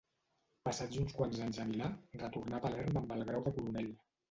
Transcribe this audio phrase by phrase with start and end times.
[0.67, 1.91] Passats uns quants anys a Milà,
[2.23, 3.97] retornà a Palerm amb el grau de coronel.